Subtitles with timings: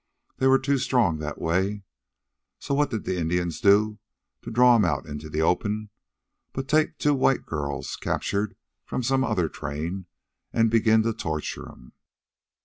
[0.37, 1.83] They was too strong that way,
[2.57, 3.99] so what'd the Indians do,
[4.41, 5.91] to draw 'em out into the open,
[6.53, 10.07] but take two white girls, captured from some other train,
[10.53, 11.93] an' begin to torture 'em.